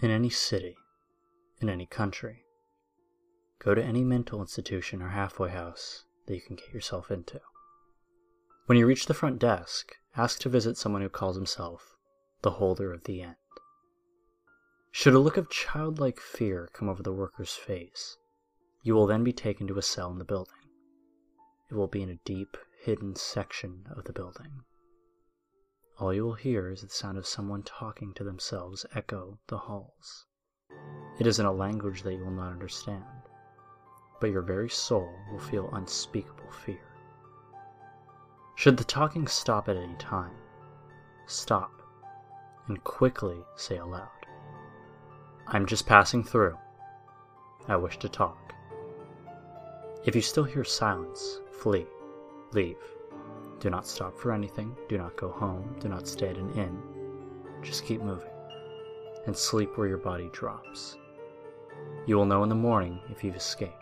[0.00, 0.76] In any city,
[1.60, 2.44] in any country,
[3.58, 7.40] go to any mental institution or halfway house that you can get yourself into.
[8.66, 11.96] When you reach the front desk, ask to visit someone who calls himself
[12.42, 13.34] the holder of the end.
[14.92, 18.18] Should a look of childlike fear come over the worker's face,
[18.82, 20.54] you will then be taken to a cell in the building.
[21.70, 24.62] It will be in a deep, hidden section of the building.
[26.00, 30.26] All you will hear is the sound of someone talking to themselves echo the halls.
[31.18, 33.04] It is in a language that you will not understand,
[34.20, 36.86] but your very soul will feel unspeakable fear.
[38.54, 40.36] Should the talking stop at any time,
[41.26, 41.82] stop
[42.68, 44.08] and quickly say aloud,
[45.48, 46.56] I'm just passing through.
[47.66, 48.54] I wish to talk.
[50.04, 51.86] If you still hear silence, flee,
[52.52, 52.76] leave.
[53.60, 56.80] Do not stop for anything, do not go home, do not stay at an inn.
[57.60, 58.30] Just keep moving,
[59.26, 60.96] and sleep where your body drops.
[62.06, 63.74] You will know in the morning if you've escaped.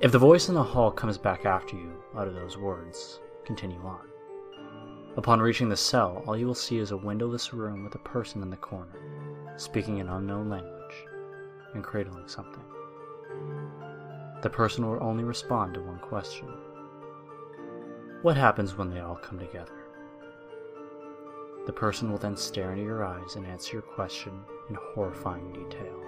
[0.00, 4.08] If the voice in the hall comes back after you, utter those words, continue on.
[5.18, 8.40] Upon reaching the cell, all you will see is a windowless room with a person
[8.40, 11.06] in the corner, speaking an unknown language
[11.74, 12.64] and cradling something.
[14.40, 16.48] The person will only respond to one question
[18.22, 19.72] What happens when they all come together?
[21.66, 25.98] The person will then stare into your eyes and answer your question in horrifying detail.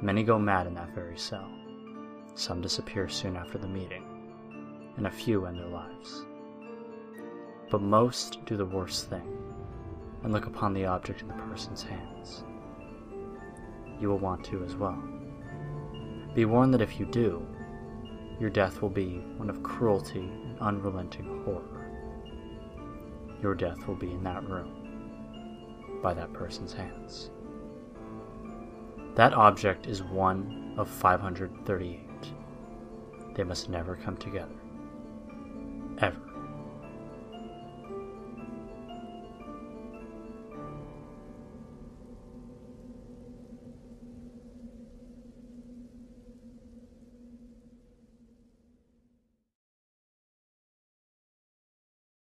[0.00, 1.50] Many go mad in that very cell.
[2.36, 4.04] Some disappear soon after the meeting,
[4.96, 6.26] and a few end their lives.
[7.72, 9.36] But most do the worst thing
[10.22, 12.44] and look upon the object in the person's hands.
[13.98, 15.02] You will want to as well.
[16.36, 17.44] Be warned that if you do,
[18.40, 21.90] your death will be one of cruelty and unrelenting horror.
[23.42, 27.30] Your death will be in that room, by that person's hands.
[29.14, 32.00] That object is one of 538.
[33.34, 34.54] They must never come together.
[35.98, 36.33] Ever.